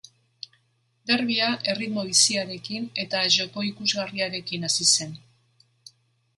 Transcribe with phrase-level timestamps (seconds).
[1.11, 5.17] Derbia erritmo biziarekin eta joko ikusgarriarekin hasi zen.